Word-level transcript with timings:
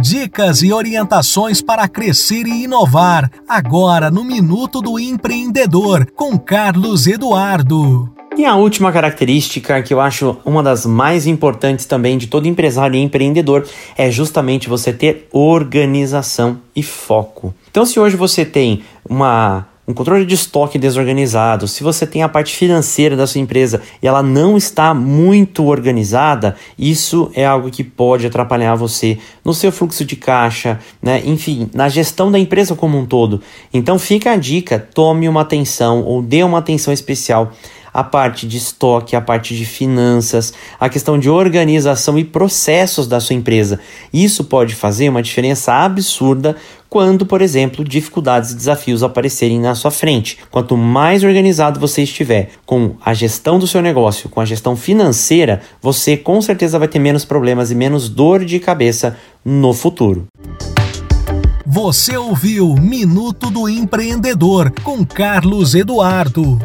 Dicas 0.00 0.62
e 0.62 0.72
orientações 0.72 1.60
para 1.60 1.88
crescer 1.88 2.46
e 2.46 2.64
inovar. 2.64 3.30
Agora 3.48 4.10
no 4.10 4.24
Minuto 4.24 4.80
do 4.80 4.98
Empreendedor, 4.98 6.06
com 6.14 6.38
Carlos 6.38 7.06
Eduardo. 7.08 8.08
E 8.36 8.44
a 8.44 8.54
última 8.54 8.92
característica 8.92 9.82
que 9.82 9.92
eu 9.92 10.00
acho 10.00 10.36
uma 10.44 10.62
das 10.62 10.86
mais 10.86 11.26
importantes 11.26 11.84
também 11.84 12.16
de 12.16 12.28
todo 12.28 12.46
empresário 12.46 12.94
e 12.94 13.02
empreendedor 13.02 13.66
é 13.96 14.08
justamente 14.08 14.68
você 14.68 14.92
ter 14.92 15.26
organização 15.32 16.60
e 16.76 16.82
foco. 16.82 17.52
Então, 17.68 17.84
se 17.84 17.98
hoje 17.98 18.16
você 18.16 18.44
tem 18.44 18.84
uma 19.08 19.66
um 19.88 19.94
controle 19.94 20.26
de 20.26 20.34
estoque 20.34 20.78
desorganizado, 20.78 21.66
se 21.66 21.82
você 21.82 22.06
tem 22.06 22.22
a 22.22 22.28
parte 22.28 22.54
financeira 22.54 23.16
da 23.16 23.26
sua 23.26 23.40
empresa 23.40 23.80
e 24.02 24.06
ela 24.06 24.22
não 24.22 24.54
está 24.54 24.92
muito 24.92 25.64
organizada, 25.64 26.54
isso 26.78 27.30
é 27.34 27.46
algo 27.46 27.70
que 27.70 27.82
pode 27.82 28.26
atrapalhar 28.26 28.74
você 28.74 29.18
no 29.42 29.54
seu 29.54 29.72
fluxo 29.72 30.04
de 30.04 30.14
caixa, 30.14 30.78
né? 31.00 31.22
enfim, 31.24 31.70
na 31.72 31.88
gestão 31.88 32.30
da 32.30 32.38
empresa 32.38 32.74
como 32.74 32.98
um 32.98 33.06
todo. 33.06 33.40
Então 33.72 33.98
fica 33.98 34.32
a 34.32 34.36
dica, 34.36 34.78
tome 34.78 35.26
uma 35.26 35.40
atenção 35.40 36.02
ou 36.02 36.20
dê 36.20 36.42
uma 36.42 36.58
atenção 36.58 36.92
especial 36.92 37.50
a 37.92 38.04
parte 38.04 38.46
de 38.46 38.56
estoque, 38.56 39.16
a 39.16 39.20
parte 39.20 39.56
de 39.56 39.64
finanças, 39.64 40.52
a 40.78 40.88
questão 40.88 41.18
de 41.18 41.28
organização 41.28 42.18
e 42.18 42.24
processos 42.24 43.06
da 43.06 43.20
sua 43.20 43.36
empresa. 43.36 43.80
Isso 44.12 44.44
pode 44.44 44.74
fazer 44.74 45.08
uma 45.08 45.22
diferença 45.22 45.72
absurda 45.72 46.56
quando, 46.88 47.26
por 47.26 47.42
exemplo, 47.42 47.84
dificuldades 47.84 48.50
e 48.50 48.56
desafios 48.56 49.02
aparecerem 49.02 49.60
na 49.60 49.74
sua 49.74 49.90
frente. 49.90 50.38
Quanto 50.50 50.76
mais 50.76 51.22
organizado 51.22 51.78
você 51.78 52.02
estiver 52.02 52.50
com 52.64 52.94
a 53.04 53.12
gestão 53.12 53.58
do 53.58 53.66
seu 53.66 53.82
negócio, 53.82 54.28
com 54.28 54.40
a 54.40 54.44
gestão 54.44 54.74
financeira, 54.74 55.60
você 55.82 56.16
com 56.16 56.40
certeza 56.40 56.78
vai 56.78 56.88
ter 56.88 56.98
menos 56.98 57.24
problemas 57.24 57.70
e 57.70 57.74
menos 57.74 58.08
dor 58.08 58.44
de 58.44 58.58
cabeça 58.58 59.16
no 59.44 59.72
futuro. 59.74 60.26
Você 61.66 62.16
ouviu 62.16 62.74
Minuto 62.74 63.50
do 63.50 63.68
Empreendedor 63.68 64.72
com 64.82 65.04
Carlos 65.04 65.74
Eduardo. 65.74 66.58